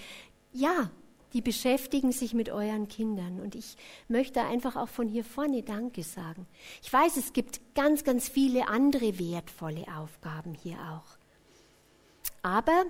[0.55, 0.91] ja,
[1.35, 3.41] die beschäftigen sich mit euren Kindern.
[3.41, 3.77] Und ich
[4.09, 6.47] möchte einfach auch von hier vorne Danke sagen.
[6.83, 11.19] Ich weiß, es gibt ganz, ganz viele andere wertvolle Aufgaben hier auch.
[12.43, 12.85] Aber,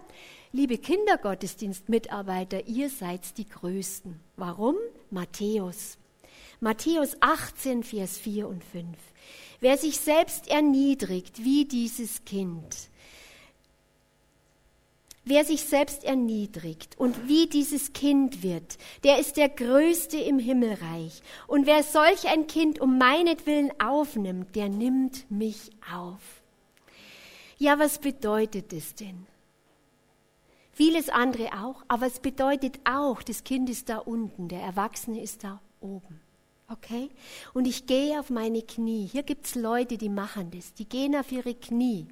[0.52, 4.20] liebe Kindergottesdienstmitarbeiter, ihr seid die Größten.
[4.37, 4.76] Warum?
[5.11, 5.96] Matthäus.
[6.61, 8.87] Matthäus 18, Vers 4 und 5.
[9.61, 12.90] Wer sich selbst erniedrigt wie dieses Kind,
[15.24, 21.22] wer sich selbst erniedrigt und wie dieses Kind wird, der ist der Größte im Himmelreich.
[21.46, 26.42] Und wer solch ein Kind um meinetwillen aufnimmt, der nimmt mich auf.
[27.58, 29.26] Ja, was bedeutet es denn?
[30.72, 35.44] Vieles andere auch, aber es bedeutet auch, das Kind ist da unten, der Erwachsene ist
[35.44, 36.20] da oben.
[36.68, 37.10] Okay?
[37.52, 39.06] Und ich gehe auf meine Knie.
[39.06, 40.74] Hier gibt es Leute, die machen das.
[40.74, 42.08] Die gehen auf ihre Knie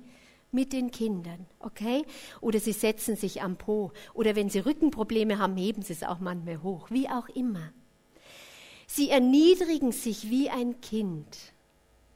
[0.53, 1.47] mit den Kindern.
[1.59, 2.05] Okay?
[2.41, 3.93] Oder sie setzen sich am Po.
[4.15, 6.91] Oder wenn sie Rückenprobleme haben, heben sie es auch manchmal hoch.
[6.91, 7.73] Wie auch immer.
[8.87, 11.38] Sie erniedrigen sich wie ein Kind.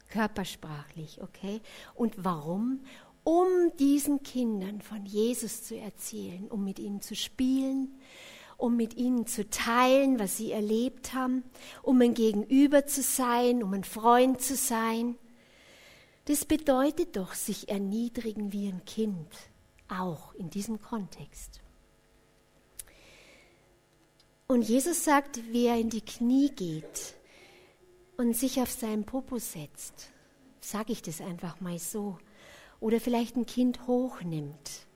[0.08, 1.20] Körpersprachlich.
[1.22, 1.60] Okay?
[1.94, 2.80] Und warum?
[3.24, 7.98] Um diesen Kindern von Jesus zu erzählen, um mit ihnen zu spielen,
[8.56, 11.42] um mit ihnen zu teilen, was sie erlebt haben,
[11.82, 15.16] um ein Gegenüber zu sein, um ein Freund zu sein.
[16.26, 19.28] Das bedeutet doch sich erniedrigen wie ein Kind,
[19.88, 21.60] auch in diesem Kontext.
[24.46, 27.14] Und Jesus sagt, wer in die Knie geht
[28.16, 30.10] und sich auf seinen Popo setzt,
[30.60, 32.18] sage ich das einfach mal so,
[32.78, 34.86] oder vielleicht ein Kind hochnimmt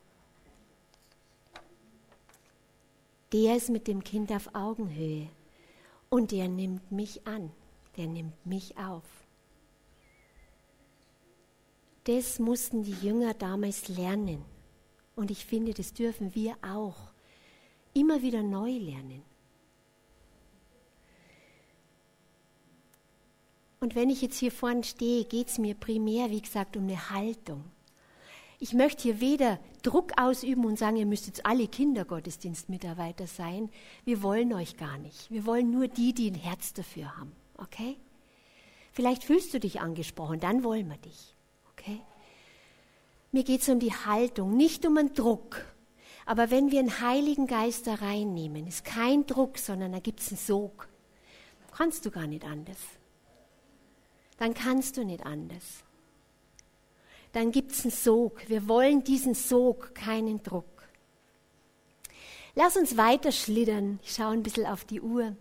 [3.32, 5.28] der ist mit dem Kind auf Augenhöhe
[6.08, 7.52] und der nimmt mich an,
[7.96, 9.04] der nimmt mich auf.
[12.12, 14.44] Das mussten die Jünger damals lernen
[15.14, 17.12] und ich finde, das dürfen wir auch
[17.94, 19.22] immer wieder neu lernen.
[23.78, 27.10] Und wenn ich jetzt hier vorne stehe, geht es mir primär, wie gesagt, um eine
[27.10, 27.62] Haltung.
[28.58, 33.70] Ich möchte hier weder Druck ausüben und sagen, ihr müsst jetzt alle Kindergottesdienstmitarbeiter sein.
[34.04, 35.30] Wir wollen euch gar nicht.
[35.30, 37.30] Wir wollen nur die, die ein Herz dafür haben.
[37.56, 37.98] Okay?
[38.90, 41.36] Vielleicht fühlst du dich angesprochen, dann wollen wir dich.
[43.32, 45.64] Mir geht es um die Haltung, nicht um einen Druck.
[46.26, 50.28] Aber wenn wir einen Heiligen Geist da reinnehmen, ist kein Druck, sondern da gibt es
[50.28, 50.88] einen Sog.
[51.76, 52.78] Kannst du gar nicht anders.
[54.38, 55.84] Dann kannst du nicht anders
[57.32, 58.48] dann gibt es einen Sog.
[58.48, 60.64] Wir wollen diesen Sog, keinen Druck.
[62.54, 64.00] Lass uns weiter schlittern.
[64.02, 65.36] Ich schaue ein bisschen auf die Uhr.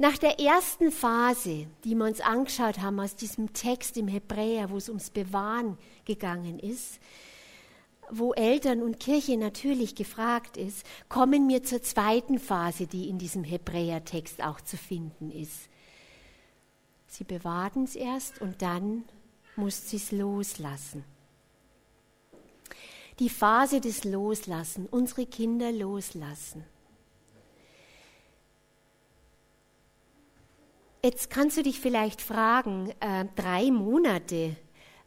[0.00, 4.76] Nach der ersten Phase, die wir uns angeschaut haben aus diesem Text im Hebräer, wo
[4.76, 7.00] es ums Bewahren gegangen ist,
[8.08, 13.42] wo Eltern und Kirche natürlich gefragt ist, kommen wir zur zweiten Phase, die in diesem
[13.42, 15.68] Hebräertext auch zu finden ist.
[17.08, 19.02] Sie bewahrten es erst und dann
[19.56, 21.04] muss sie es loslassen.
[23.18, 26.64] Die Phase des Loslassen, unsere Kinder loslassen.
[31.02, 34.56] Jetzt kannst du dich vielleicht fragen, äh, drei Monate,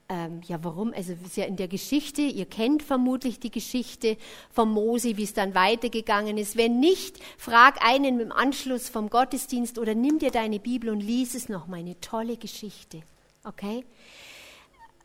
[0.07, 0.93] ähm, ja warum?
[0.93, 4.15] Also es ist ja in der Geschichte, ihr kennt vermutlich die Geschichte
[4.51, 6.55] von Mose, wie es dann weitergegangen ist.
[6.55, 11.35] Wenn nicht, frag einen im Anschluss vom Gottesdienst oder nimm dir deine Bibel und lies
[11.35, 13.01] es noch mal, eine tolle Geschichte.
[13.43, 13.83] Okay?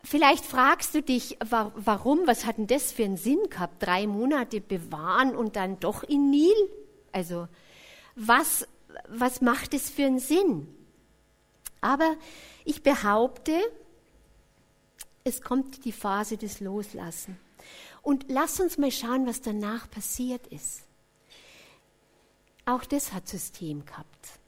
[0.05, 3.83] Vielleicht fragst du dich, warum, was hat denn das für einen Sinn gehabt?
[3.83, 6.55] Drei Monate bewahren und dann doch in Nil?
[7.11, 7.49] Also,
[8.15, 8.69] was,
[9.09, 10.69] was macht es für einen Sinn?
[11.87, 12.17] Aber
[12.65, 13.53] ich behaupte,
[15.23, 17.39] es kommt die Phase des Loslassen.
[18.03, 20.83] Und lass uns mal schauen, was danach passiert ist.
[22.65, 24.41] Auch das hat System gehabt.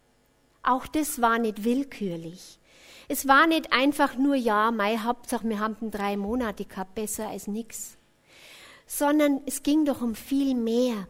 [0.64, 2.58] Auch das war nicht willkürlich.
[3.06, 7.46] Es war nicht einfach nur, ja, mein Hauptsache, wir haben drei Monate gehabt, besser als
[7.46, 7.98] nichts.
[8.88, 11.06] Sondern es ging doch um viel mehr.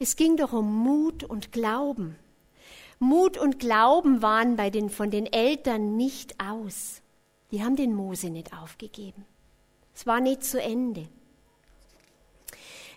[0.00, 2.16] Es ging doch um Mut und Glauben.
[3.02, 7.02] Mut und Glauben waren bei den, von den Eltern nicht aus.
[7.50, 9.26] Die haben den Mose nicht aufgegeben.
[9.92, 11.08] Es war nicht zu Ende.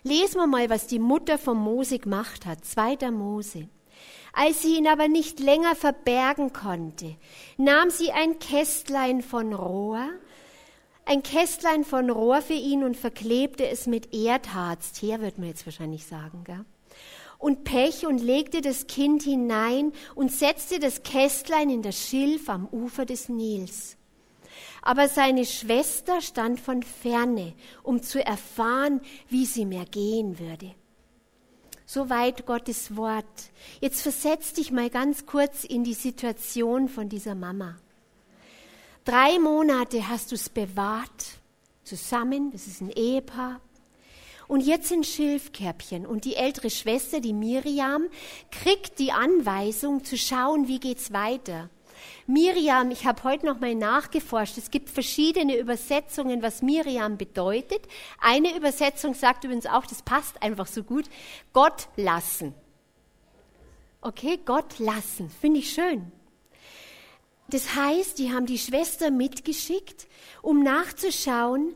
[0.04, 2.64] Lesen wir mal, was die Mutter von Mose gemacht hat.
[2.64, 3.68] Zweiter Mose.
[4.32, 7.16] Als sie ihn aber nicht länger verbergen konnte,
[7.56, 10.08] nahm sie ein Kästlein von Rohr,
[11.04, 14.92] ein Kästlein von Rohr für ihn und verklebte es mit Erdharz.
[14.92, 16.64] Teer wird man jetzt wahrscheinlich sagen, gell?
[17.38, 22.66] Und Pech und legte das Kind hinein und setzte das Kästlein in das Schilf am
[22.66, 23.96] Ufer des Nils.
[24.82, 30.74] Aber seine Schwester stand von ferne, um zu erfahren, wie sie mehr gehen würde.
[31.84, 33.24] Soweit Gottes Wort.
[33.80, 37.76] Jetzt versetz dich mal ganz kurz in die Situation von dieser Mama.
[39.04, 41.38] Drei Monate hast du es bewahrt,
[41.84, 43.60] zusammen, das ist ein Ehepaar.
[44.48, 48.06] Und jetzt sind Schilfkäppchen und die ältere Schwester, die Miriam,
[48.50, 51.68] kriegt die Anweisung zu schauen, wie geht's weiter.
[52.26, 54.58] Miriam, ich habe heute noch mal nachgeforscht.
[54.58, 57.82] Es gibt verschiedene Übersetzungen, was Miriam bedeutet.
[58.20, 61.06] Eine Übersetzung sagt übrigens auch, das passt einfach so gut,
[61.52, 62.54] Gott lassen.
[64.00, 66.12] Okay, Gott lassen, finde ich schön.
[67.48, 70.06] Das heißt, die haben die Schwester mitgeschickt,
[70.42, 71.74] um nachzuschauen,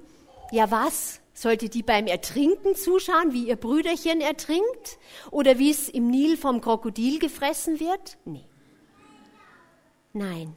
[0.50, 4.98] ja was, sollte die beim Ertrinken zuschauen, wie ihr Brüderchen ertrinkt?
[5.31, 8.18] Oder wie es im Nil vom Krokodil gefressen wird?
[8.26, 8.44] Nee.
[10.12, 10.57] Nein.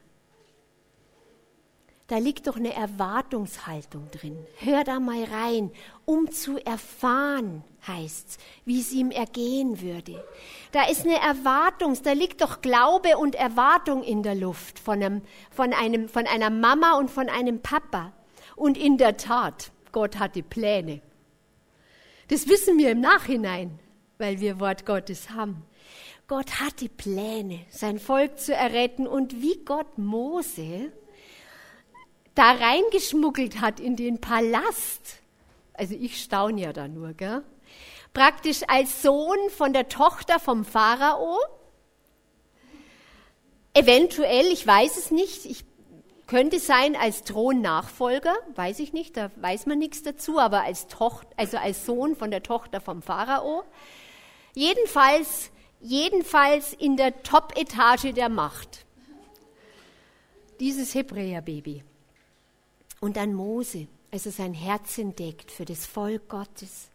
[2.07, 4.37] Da liegt doch eine Erwartungshaltung drin.
[4.57, 5.71] Hör da mal rein,
[6.03, 10.21] um zu erfahren, heißt's, wie es ihm ergehen würde.
[10.73, 15.21] Da ist eine Erwartung, da liegt doch Glaube und Erwartung in der Luft von, einem,
[15.49, 18.11] von, einem, von einer Mama und von einem Papa.
[18.57, 21.01] Und in der Tat, Gott hatte Pläne.
[22.27, 23.79] Das wissen wir im Nachhinein,
[24.17, 25.63] weil wir Wort Gottes haben.
[26.27, 30.91] Gott hatte Pläne, sein Volk zu erretten und wie Gott Mose
[32.35, 35.19] da reingeschmuggelt hat in den Palast.
[35.73, 37.43] Also ich staune ja da nur, gell?
[38.13, 41.37] Praktisch als Sohn von der Tochter vom Pharao.
[43.73, 45.65] Eventuell, ich weiß es nicht, ich
[46.33, 51.29] könnte sein als Thronnachfolger, weiß ich nicht, da weiß man nichts dazu, aber als Tochter,
[51.37, 53.63] also als Sohn von der Tochter vom Pharao.
[54.55, 58.83] Jedenfalls, jedenfalls in der Top-Etage der Macht.
[60.59, 61.83] Dieses Hebräerbaby.
[62.99, 66.89] Und dann Mose, als er sein Herz entdeckt für das Volk Gottes.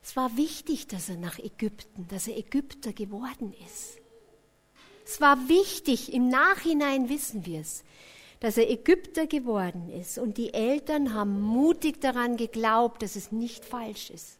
[0.00, 3.98] Es war wichtig, dass er nach Ägypten, dass er Ägypter geworden ist.
[5.04, 7.82] Es war wichtig, im Nachhinein wissen wir es,
[8.40, 10.18] dass er Ägypter geworden ist.
[10.18, 14.38] Und die Eltern haben mutig daran geglaubt, dass es nicht falsch ist.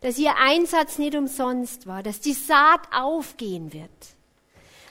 [0.00, 3.90] Dass ihr Einsatz nicht umsonst war, dass die Saat aufgehen wird.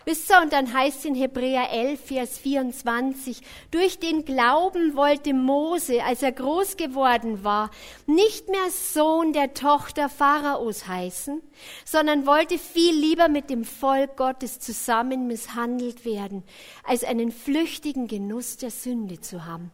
[0.09, 5.35] Wisst ihr, und dann heißt es in Hebräer 11, Vers 24, durch den Glauben wollte
[5.35, 7.69] Mose, als er groß geworden war,
[8.07, 11.43] nicht mehr Sohn der Tochter Pharaos heißen,
[11.85, 16.41] sondern wollte viel lieber mit dem Volk Gottes zusammen misshandelt werden,
[16.83, 19.69] als einen flüchtigen Genuss der Sünde zu haben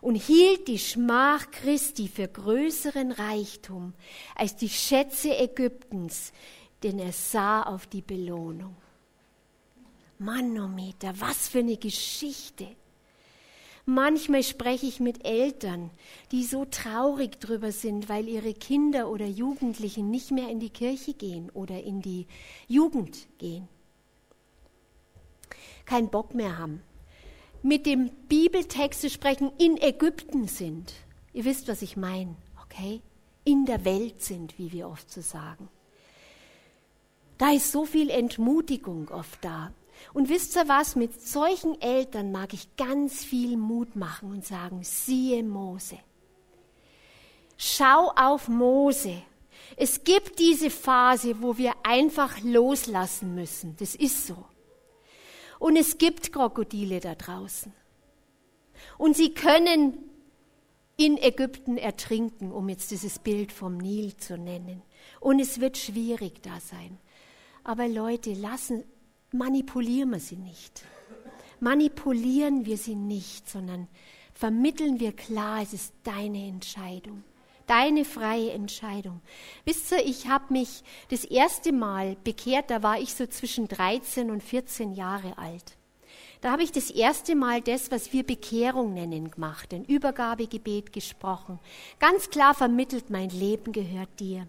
[0.00, 3.92] und hielt die Schmach Christi für größeren Reichtum
[4.34, 6.32] als die Schätze Ägyptens,
[6.82, 8.76] denn er sah auf die Belohnung.
[10.18, 12.66] Manometer, was für eine Geschichte.
[13.86, 15.90] Manchmal spreche ich mit Eltern,
[16.32, 21.12] die so traurig drüber sind, weil ihre Kinder oder Jugendlichen nicht mehr in die Kirche
[21.12, 22.26] gehen oder in die
[22.66, 23.68] Jugend gehen.
[25.84, 26.82] Keinen Bock mehr haben.
[27.62, 30.94] Mit dem Bibeltext zu sprechen, in Ägypten sind.
[31.34, 33.02] Ihr wisst, was ich meine, okay?
[33.44, 35.68] In der Welt sind, wie wir oft so sagen.
[37.36, 39.72] Da ist so viel Entmutigung oft da.
[40.12, 44.80] Und wisst ihr was, mit solchen Eltern mag ich ganz viel Mut machen und sagen,
[44.82, 45.98] siehe Mose.
[47.56, 49.22] Schau auf Mose.
[49.76, 53.76] Es gibt diese Phase, wo wir einfach loslassen müssen.
[53.78, 54.44] Das ist so.
[55.58, 57.72] Und es gibt Krokodile da draußen.
[58.98, 60.10] Und sie können
[60.96, 64.82] in Ägypten ertrinken, um jetzt dieses Bild vom Nil zu nennen.
[65.20, 66.98] Und es wird schwierig da sein.
[67.64, 68.84] Aber Leute, lassen,
[69.34, 70.84] manipulieren wir sie nicht.
[71.60, 73.88] Manipulieren wir sie nicht, sondern
[74.32, 77.24] vermitteln wir klar, es ist deine Entscheidung.
[77.66, 79.22] Deine freie Entscheidung.
[79.64, 84.30] Wisst ihr, ich habe mich das erste Mal bekehrt, da war ich so zwischen 13
[84.30, 85.76] und 14 Jahre alt.
[86.42, 91.58] Da habe ich das erste Mal das, was wir Bekehrung nennen, gemacht, ein Übergabegebet gesprochen.
[91.98, 94.46] Ganz klar vermittelt, mein Leben gehört dir.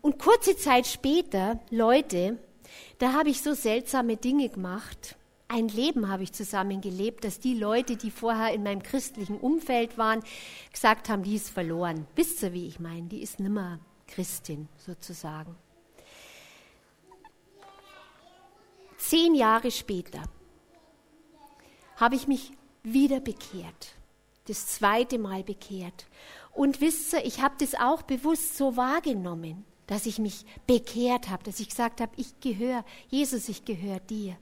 [0.00, 2.38] Und kurze Zeit später, Leute,
[2.98, 5.16] da habe ich so seltsame Dinge gemacht.
[5.48, 10.22] Ein Leben habe ich zusammengelebt, dass die Leute, die vorher in meinem christlichen Umfeld waren,
[10.72, 12.06] gesagt haben, die ist verloren.
[12.14, 13.08] Wisst ihr, wie ich meine?
[13.08, 15.54] Die ist nimmer Christin sozusagen.
[18.96, 20.22] Zehn Jahre später
[21.96, 22.52] habe ich mich
[22.82, 23.94] wieder bekehrt.
[24.46, 26.06] Das zweite Mal bekehrt.
[26.52, 31.42] Und wisst ihr, ich habe das auch bewusst so wahrgenommen dass ich mich bekehrt habe,
[31.44, 34.36] dass ich gesagt habe, ich gehöre, Jesus, ich gehöre dir.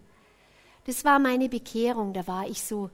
[0.85, 2.91] Das war meine Bekehrung, da war ich so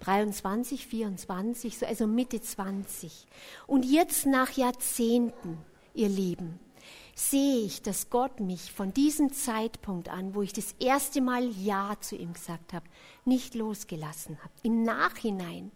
[0.00, 3.26] 23, 24, so also Mitte 20.
[3.66, 5.58] Und jetzt nach Jahrzehnten,
[5.94, 6.58] ihr Lieben,
[7.14, 11.96] sehe ich, dass Gott mich von diesem Zeitpunkt an, wo ich das erste Mal Ja
[12.00, 12.86] zu ihm gesagt habe,
[13.24, 14.50] nicht losgelassen hat.
[14.62, 15.70] Im Nachhinein,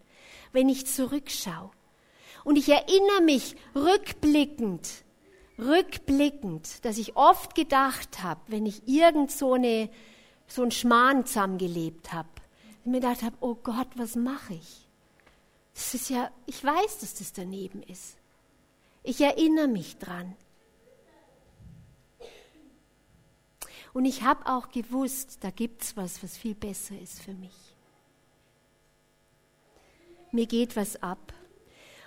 [0.52, 1.70] wenn ich zurückschaue.
[2.44, 5.04] Und ich erinnere mich rückblickend
[5.58, 9.88] rückblickend, dass ich oft gedacht habe, wenn ich irgend so, eine,
[10.46, 12.28] so einen Schmarrn zusammengelebt habe,
[12.84, 14.86] mir gedacht habe, oh Gott, was mache ich?
[15.74, 18.16] Das ist ja, ich weiß, dass das daneben ist.
[19.02, 20.34] Ich erinnere mich dran.
[23.92, 27.54] Und ich habe auch gewusst, da gibt es was, was viel besser ist für mich.
[30.32, 31.32] Mir geht was ab.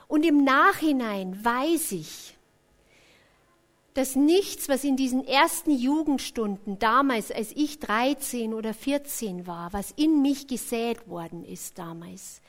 [0.08, 2.38] Und im Nachhinein weiß ich,
[3.94, 9.92] dass nichts, was in diesen ersten Jugendstunden damals, als ich 13 oder 14 war, was
[9.92, 12.42] in mich gesät worden ist damals,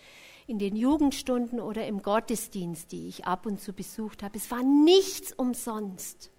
[0.47, 4.63] in den Jugendstunden oder im Gottesdienst, die ich ab und zu besucht habe, es war
[4.63, 6.31] nichts umsonst.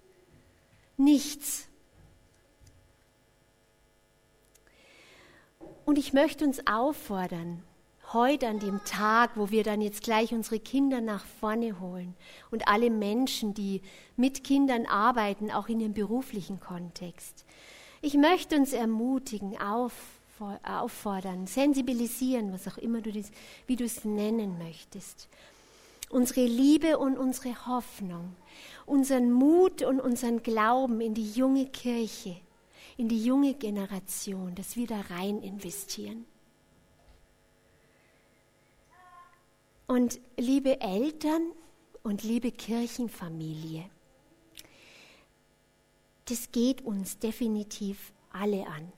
[0.96, 1.68] Nichts.
[5.84, 7.62] Und ich möchte uns auffordern,
[8.12, 12.14] heute an dem Tag, wo wir dann jetzt gleich unsere Kinder nach vorne holen
[12.50, 13.82] und alle Menschen, die
[14.16, 17.44] mit Kindern arbeiten, auch in ihrem beruflichen Kontext.
[18.00, 19.92] Ich möchte uns ermutigen, auf,
[20.64, 23.30] auffordern, sensibilisieren, was auch immer du das,
[23.66, 25.28] wie du es nennen möchtest.
[26.10, 28.34] Unsere Liebe und unsere Hoffnung,
[28.84, 32.36] unseren Mut und unseren Glauben in die junge Kirche,
[32.96, 36.26] in die junge Generation, das wir da rein investieren.
[39.92, 41.52] Und liebe Eltern
[42.02, 43.84] und liebe Kirchenfamilie,
[46.30, 48.90] das geht uns definitiv alle an.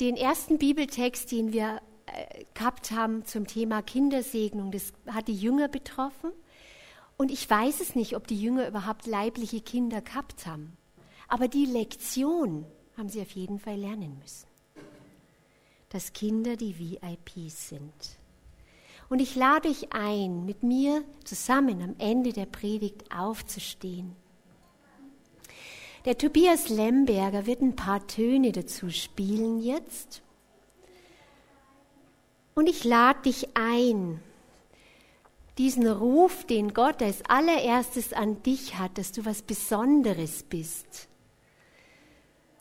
[0.00, 5.68] Den ersten Bibeltext, den wir äh, gehabt haben zum Thema Kindersegnung, das hat die Jünger
[5.68, 6.32] betroffen.
[7.16, 10.76] Und ich weiß es nicht, ob die Jünger überhaupt leibliche Kinder gehabt haben.
[11.28, 12.66] Aber die Lektion
[12.96, 14.48] haben sie auf jeden Fall lernen müssen.
[15.90, 18.21] Dass Kinder die VIPs sind.
[19.12, 24.16] Und ich lade dich ein, mit mir zusammen am Ende der Predigt aufzustehen.
[26.06, 30.22] Der Tobias Lemberger wird ein paar Töne dazu spielen jetzt.
[32.54, 34.18] Und ich lade dich ein,
[35.58, 41.06] diesen Ruf, den Gott als allererstes an dich hat, dass du was Besonderes bist,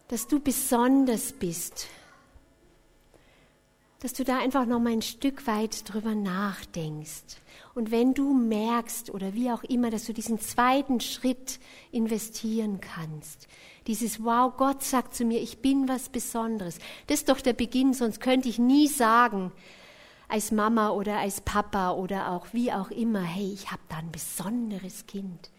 [0.09, 1.87] dass du besonders bist,
[4.01, 7.37] dass du da einfach noch mal ein Stück weit drüber nachdenkst.
[7.73, 11.59] Und wenn du merkst oder wie auch immer, dass du diesen zweiten Schritt
[11.91, 13.47] investieren kannst,
[13.87, 16.79] dieses Wow, Gott sagt zu mir, ich bin was Besonderes.
[17.07, 19.51] Das ist doch der Beginn, sonst könnte ich nie sagen,
[20.27, 24.11] als Mama oder als Papa oder auch wie auch immer, hey, ich habe da ein
[24.11, 25.51] besonderes Kind.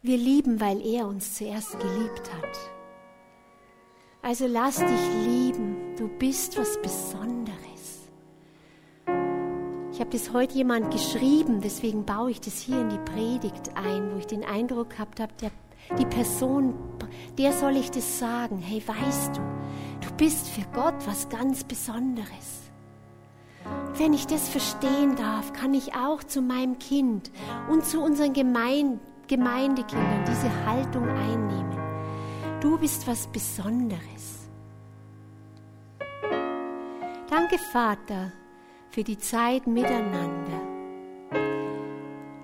[0.00, 2.71] Wir lieben, weil er uns zuerst geliebt hat.
[4.24, 8.08] Also lass dich lieben, du bist was Besonderes.
[9.92, 14.12] Ich habe das heute jemand geschrieben, deswegen baue ich das hier in die Predigt ein,
[14.12, 15.32] wo ich den Eindruck gehabt habe,
[15.98, 16.74] die Person,
[17.36, 18.58] der soll ich das sagen.
[18.58, 19.40] Hey, weißt du,
[20.06, 22.70] du bist für Gott was ganz Besonderes.
[23.64, 27.32] Und wenn ich das verstehen darf, kann ich auch zu meinem Kind
[27.68, 31.81] und zu unseren Gemeinde, Gemeindekindern diese Haltung einnehmen.
[32.62, 34.48] Du bist was Besonderes.
[37.28, 38.30] Danke, Vater,
[38.88, 40.60] für die Zeit miteinander.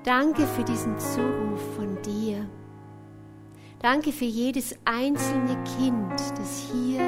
[0.03, 2.49] Danke für diesen Zuruf von dir.
[3.79, 7.01] Danke für jedes einzelne Kind, das hier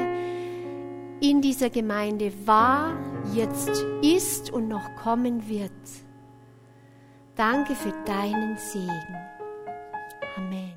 [1.19, 2.93] in dieser Gemeinde war,
[3.33, 5.71] jetzt ist und noch kommen wird.
[7.35, 9.17] Danke für deinen Segen.
[10.37, 10.70] Amen.